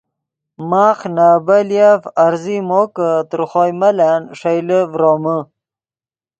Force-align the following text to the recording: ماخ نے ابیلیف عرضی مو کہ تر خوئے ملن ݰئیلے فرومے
ماخ 0.69 0.99
نے 1.15 1.25
ابیلیف 1.37 2.01
عرضی 2.25 2.57
مو 2.69 2.81
کہ 2.95 3.09
تر 3.29 3.41
خوئے 3.49 3.71
ملن 3.79 4.21
ݰئیلے 4.39 4.79
فرومے 4.91 5.37